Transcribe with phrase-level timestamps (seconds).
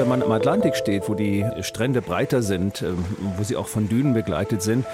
[0.00, 3.04] wenn man am Atlantik steht, wo die Strände breiter sind, ähm,
[3.36, 4.86] wo sie auch von Dünen begleitet sind,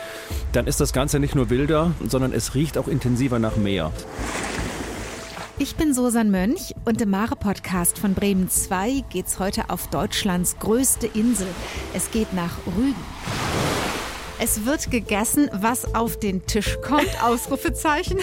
[0.51, 3.93] dann ist das Ganze nicht nur wilder, sondern es riecht auch intensiver nach Meer.
[5.59, 11.07] Ich bin Susan Mönch und im Mare-Podcast von Bremen 2 geht's heute auf Deutschlands größte
[11.07, 11.47] Insel.
[11.95, 13.76] Es geht nach Rügen.
[14.39, 18.19] Es wird gegessen, was auf den Tisch kommt, Ausrufezeichen.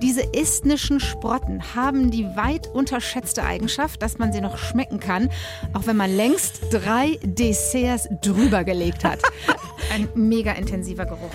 [0.00, 5.30] Diese estnischen Sprotten haben die weit unterschätzte Eigenschaft, dass man sie noch schmecken kann,
[5.74, 9.18] auch wenn man längst drei Desserts drüber gelegt hat.
[9.92, 11.30] Ein mega intensiver Geruch.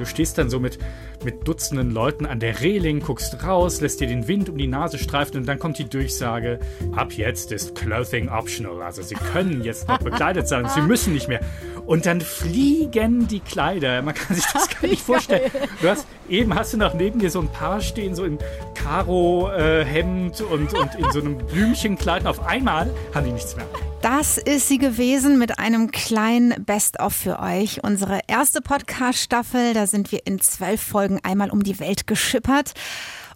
[0.00, 0.78] Du stehst dann so mit,
[1.24, 4.98] mit Dutzenden Leuten an der Reling, guckst raus, lässt dir den Wind um die Nase
[4.98, 6.58] streifen und dann kommt die Durchsage,
[6.96, 8.80] ab jetzt ist Clothing optional.
[8.80, 11.40] Also sie können jetzt noch bekleidet sein, sie müssen nicht mehr.
[11.90, 14.00] Und dann fliegen die Kleider.
[14.02, 15.50] Man kann sich das gar nicht vorstellen.
[15.82, 18.38] Du hast, eben hast du noch neben dir so ein Paar stehen, so im
[18.76, 22.20] Karo-Hemd und, und in so einem Blümchenkleid.
[22.22, 23.66] Und auf einmal haben die nichts mehr.
[24.02, 27.82] Das ist sie gewesen mit einem kleinen Best-of für euch.
[27.82, 32.72] Unsere erste Podcast-Staffel, da sind wir in zwölf Folgen einmal um die Welt geschippert.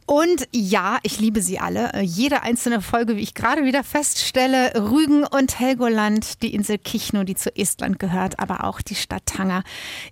[0.06, 1.94] Und ja, ich liebe sie alle.
[1.94, 4.72] Äh, jede einzelne Folge, wie ich gerade wieder feststelle.
[4.74, 9.64] Rügen und Helgoland, die Insel Kichno, die zu Estland gehört, aber auch die Stadt Tanger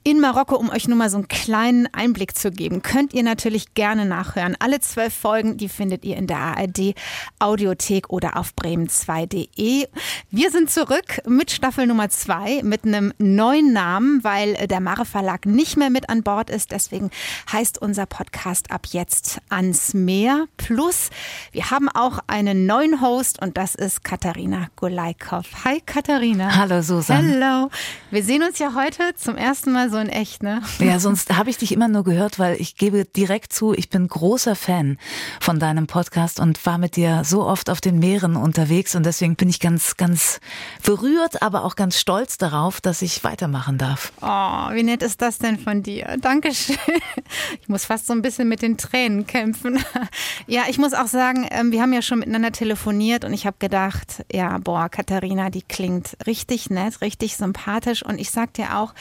[0.03, 2.81] in Marokko, um euch nur mal so einen kleinen Einblick zu geben.
[2.81, 4.57] Könnt ihr natürlich gerne nachhören.
[4.61, 6.95] Alle zwölf Folgen, die findet ihr in der ARD
[7.39, 9.89] Audiothek oder auf bremen2.de.
[10.31, 15.45] Wir sind zurück mit Staffel Nummer zwei, mit einem neuen Namen, weil der Mare Verlag
[15.45, 16.73] nicht mehr mit an Bord ist.
[16.73, 17.11] Deswegen
[17.53, 20.47] heißt unser Podcast ab jetzt ans Meer.
[20.57, 21.11] Plus,
[21.51, 25.45] wir haben auch einen neuen Host und das ist Katharina Golaikow.
[25.65, 26.57] Hi Katharina.
[26.57, 27.41] Hallo Susan.
[27.43, 27.71] Hallo.
[28.11, 30.63] Wir sehen uns ja heute zum ersten Mal so in echt, ne?
[30.79, 34.07] Ja, sonst habe ich dich immer nur gehört, weil ich gebe direkt zu, ich bin
[34.07, 34.99] großer Fan
[35.41, 39.37] von deinem Podcast und war mit dir so oft auf den Meeren unterwegs und deswegen
[39.37, 40.41] bin ich ganz, ganz
[40.85, 44.13] berührt, aber auch ganz stolz darauf, dass ich weitermachen darf.
[44.21, 44.27] Oh,
[44.73, 46.17] wie nett ist das denn von dir?
[46.21, 46.77] Dankeschön.
[47.61, 49.72] Ich muss fast so ein bisschen mit den Tränen kämpfen.
[50.47, 53.57] Ja, ich muss auch sagen, ähm, wir haben ja schon miteinander telefoniert und ich habe
[53.59, 58.05] gedacht, ja, boah, Katharina, die klingt richtig nett, richtig sympathisch.
[58.05, 58.93] Und ich sag dir auch,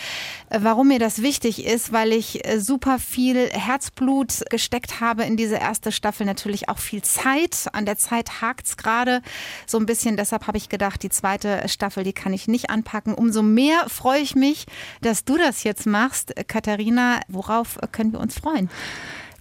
[0.50, 5.36] äh, warum mir das wichtig ist, weil ich äh, super viel Herzblut gesteckt habe in
[5.36, 6.26] diese erste Staffel.
[6.26, 7.68] Natürlich auch viel Zeit.
[7.74, 9.22] An der Zeit hakt's gerade
[9.66, 10.18] so ein bisschen.
[10.18, 13.14] Deshalb habe ich gedacht, die zweite Staffel, die kann ich nicht anpacken.
[13.14, 14.68] Umso mehr freue ich mich,
[15.02, 16.34] dass du das jetzt machst.
[16.48, 18.70] Katharina, worauf können wir uns freuen?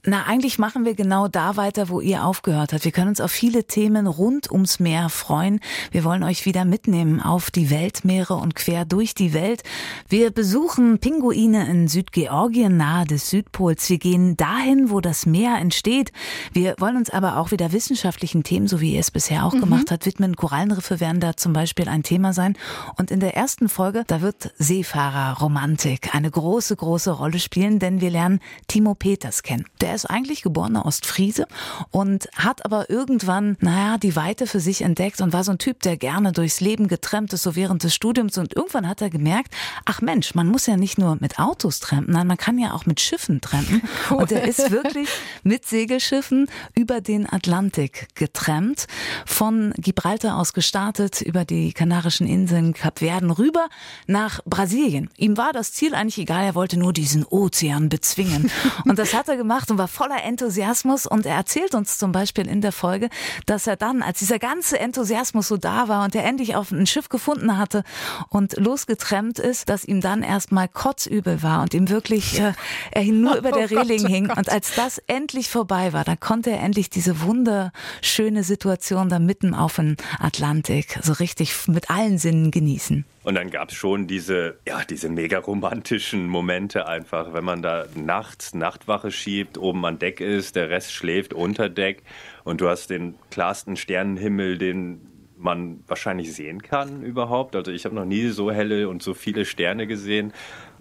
[0.06, 2.86] Na, eigentlich machen wir genau da weiter, wo ihr aufgehört habt.
[2.86, 5.60] Wir können uns auf viele Themen rund ums Meer freuen.
[5.90, 9.62] Wir wollen euch wieder mitnehmen auf die Weltmeere und quer durch die Welt.
[10.08, 13.90] Wir besuchen Pinguine in Südgeorgien nahe des Südpols.
[13.90, 16.12] Wir gehen dahin, wo das Meer entsteht.
[16.54, 19.60] Wir wollen uns aber auch wieder wissenschaftlichen Themen, so wie ihr es bisher auch mhm.
[19.60, 20.34] gemacht habt, widmen.
[20.34, 22.56] Korallenriffe werden da zum Beispiel ein Thema sein.
[22.96, 28.10] Und in der ersten Folge, da wird Seefahrerromantik eine große, große Rolle spielen, denn wir
[28.10, 29.66] lernen Timo Peters kennen.
[29.82, 31.46] Der er ist eigentlich geborener Ostfriese
[31.90, 35.82] und hat aber irgendwann, naja, die Weite für sich entdeckt und war so ein Typ,
[35.82, 38.38] der gerne durchs Leben getrennt ist, so während des Studiums.
[38.38, 39.52] Und irgendwann hat er gemerkt,
[39.84, 42.86] ach Mensch, man muss ja nicht nur mit Autos trampen, nein, man kann ja auch
[42.86, 43.82] mit Schiffen trampen.
[44.08, 44.22] Cool.
[44.22, 45.08] Und er ist wirklich
[45.42, 48.86] mit Segelschiffen über den Atlantik getrennt,
[49.26, 53.68] von Gibraltar aus gestartet, über die Kanarischen Inseln, Kap Verden rüber
[54.06, 55.10] nach Brasilien.
[55.16, 58.50] Ihm war das Ziel eigentlich egal, er wollte nur diesen Ozean bezwingen.
[58.84, 62.46] Und das hat er gemacht und war voller Enthusiasmus und er erzählt uns zum Beispiel
[62.46, 63.08] in der Folge,
[63.46, 66.86] dass er dann, als dieser ganze Enthusiasmus so da war und er endlich auf ein
[66.86, 67.82] Schiff gefunden hatte
[68.28, 72.52] und losgetrennt ist, dass ihm dann erstmal kotzübel war und ihm wirklich, äh,
[72.90, 74.28] er nur über der oh Reling Gott, oh hing.
[74.28, 74.36] Gott.
[74.36, 79.54] Und als das endlich vorbei war, dann konnte er endlich diese wunderschöne Situation da mitten
[79.54, 83.06] auf dem Atlantik so richtig mit allen Sinnen genießen.
[83.22, 87.84] Und dann gab es schon diese, ja, diese mega romantischen Momente einfach, wenn man da
[87.94, 92.02] nachts Nachtwache schiebt, oben an Deck ist, der Rest schläft unter Deck
[92.44, 95.06] und du hast den klarsten Sternenhimmel, den
[95.36, 97.56] man wahrscheinlich sehen kann überhaupt.
[97.56, 100.32] Also ich habe noch nie so helle und so viele Sterne gesehen.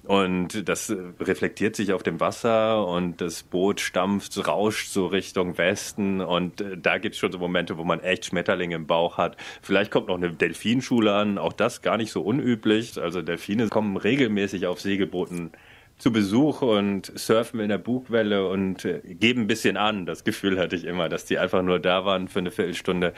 [0.09, 6.19] Und das reflektiert sich auf dem Wasser und das Boot stampft, rauscht so Richtung Westen.
[6.19, 9.38] Und äh, da gibt es schon so Momente, wo man echt Schmetterlinge im Bauch hat.
[9.61, 13.00] Vielleicht kommt noch eine Delfinschule an, auch das gar nicht so unüblich.
[13.00, 15.51] Also Delfine kommen regelmäßig auf Segelbooten
[16.00, 20.07] zu Besuch und surfen in der Bugwelle und äh, geben ein bisschen an.
[20.07, 23.13] Das Gefühl hatte ich immer, dass die einfach nur da waren für eine Viertelstunde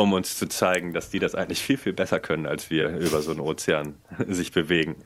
[0.00, 3.22] um uns zu zeigen, dass die das eigentlich viel, viel besser können, als wir über
[3.22, 3.94] so einen Ozean
[4.28, 4.96] sich bewegen.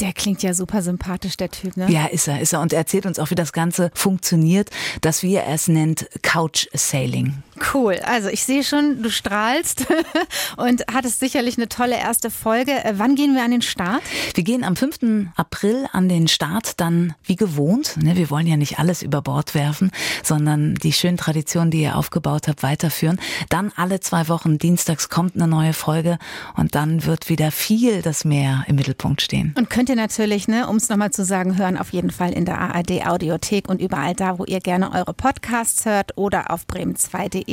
[0.00, 1.90] Der klingt ja super sympathisch, der Typ, ne?
[1.90, 2.60] Ja, ist er, ist er.
[2.60, 4.70] Und er erzählt uns auch, wie das Ganze funktioniert,
[5.00, 7.42] dass wie er es nennt, Couch Sailing.
[7.72, 7.96] Cool.
[8.04, 9.86] Also ich sehe schon, du strahlst
[10.56, 12.72] und hattest sicherlich eine tolle erste Folge.
[12.72, 14.02] Äh, wann gehen wir an den Start?
[14.34, 15.30] Wir gehen am 5.
[15.36, 17.96] April an den Start, dann wie gewohnt.
[17.96, 19.90] Ne, wir wollen ja nicht alles über Bord werfen,
[20.22, 23.20] sondern die schönen Traditionen, die ihr aufgebaut habt, weiterführen.
[23.48, 26.18] Dann alle zwei Wochen, dienstags kommt eine neue Folge
[26.56, 29.54] und dann wird wieder viel das Meer im Mittelpunkt stehen.
[29.56, 32.44] Und könnt ihr natürlich, ne, um es nochmal zu sagen, hören auf jeden Fall in
[32.44, 37.43] der ARD Audiothek und überall da, wo ihr gerne eure Podcasts hört oder auf bremen2.de.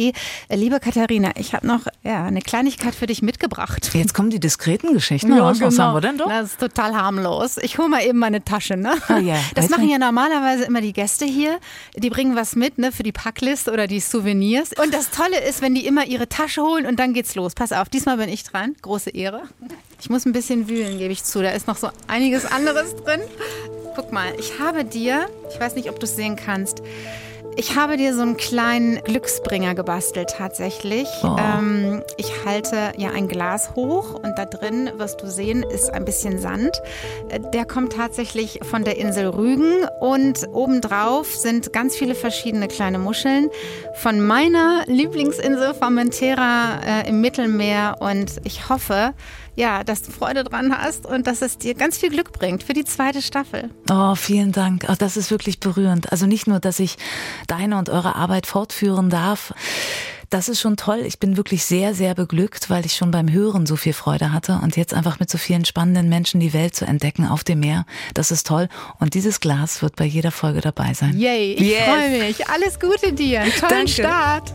[0.49, 3.91] Liebe Katharina, ich habe noch ja, eine Kleinigkeit für dich mitgebracht.
[3.93, 5.59] Jetzt kommen die diskreten Geschichten ja, raus.
[5.59, 5.67] Genau.
[5.67, 6.29] Was haben wir denn doch?
[6.29, 7.57] Das ist total harmlos.
[7.57, 8.77] Ich hole mal eben meine Tasche.
[8.77, 8.93] Ne?
[9.09, 9.37] Oh, yeah.
[9.55, 11.59] Das machen ja normalerweise immer die Gäste hier.
[11.95, 14.71] Die bringen was mit ne, für die Packliste oder die Souvenirs.
[14.81, 17.53] Und das Tolle ist, wenn die immer ihre Tasche holen und dann geht's los.
[17.55, 18.75] Pass auf, diesmal bin ich dran.
[18.81, 19.43] Große Ehre.
[19.99, 21.41] Ich muss ein bisschen wühlen, gebe ich zu.
[21.41, 23.21] Da ist noch so einiges anderes drin.
[23.95, 26.81] Guck mal, ich habe dir, ich weiß nicht, ob du es sehen kannst,
[27.57, 31.07] ich habe dir so einen kleinen Glücksbringer gebastelt tatsächlich.
[31.23, 31.35] Oh.
[31.37, 36.05] Ähm, ich halte ja ein Glas hoch und da drin, wirst du sehen, ist ein
[36.05, 36.81] bisschen Sand.
[37.29, 42.99] Äh, der kommt tatsächlich von der Insel Rügen und obendrauf sind ganz viele verschiedene kleine
[42.99, 43.49] Muscheln
[43.95, 49.13] von meiner Lieblingsinsel Formentera äh, im Mittelmeer und ich hoffe,
[49.55, 52.73] ja, dass du Freude dran hast und dass es dir ganz viel Glück bringt für
[52.73, 53.69] die zweite Staffel.
[53.89, 54.85] Oh, vielen Dank.
[54.87, 56.11] Ach, das ist wirklich berührend.
[56.11, 56.97] Also nicht nur, dass ich
[57.47, 59.53] deine und eure Arbeit fortführen darf.
[60.29, 61.01] Das ist schon toll.
[61.05, 64.61] Ich bin wirklich sehr, sehr beglückt, weil ich schon beim Hören so viel Freude hatte
[64.63, 67.85] und jetzt einfach mit so vielen spannenden Menschen die Welt zu entdecken auf dem Meer.
[68.13, 68.69] Das ist toll.
[68.99, 71.17] Und dieses Glas wird bei jeder Folge dabei sein.
[71.17, 71.83] Yay, ich yes.
[71.83, 72.47] freue mich.
[72.47, 73.41] Alles Gute dir.
[73.59, 73.91] Tollen Danke.
[73.91, 74.53] Start.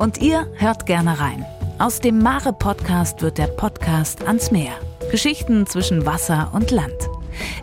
[0.00, 1.46] Und ihr hört gerne rein.
[1.78, 4.72] Aus dem Mare-Podcast wird der Podcast ans Meer.
[5.10, 6.96] Geschichten zwischen Wasser und Land.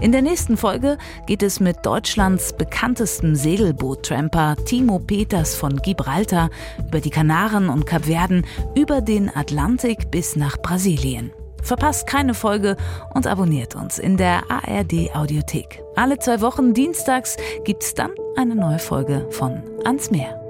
[0.02, 6.52] In der nächsten Folge geht es mit Deutschlands bekanntestem Segelboot-Tramper Timo Peters von Gibraltar
[6.88, 8.46] über die Kanaren und Kapverden
[8.76, 11.32] über den Atlantik bis nach Brasilien.
[11.64, 12.78] Verpasst keine Folge
[13.16, 15.82] und abonniert uns in der ARD Audiothek.
[15.96, 20.43] Alle zwei Wochen dienstags gibt's dann eine neue Folge von Ans Meer.